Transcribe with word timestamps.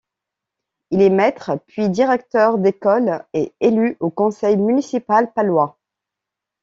Il 0.89 0.99
est 1.03 1.11
maître 1.11 1.51
puis 1.67 1.87
directeur 1.87 2.57
d'école 2.57 3.23
et 3.33 3.53
élu 3.59 3.97
au 3.99 4.09
conseil 4.09 4.57
municipal 4.57 5.31
palois. 5.31 5.77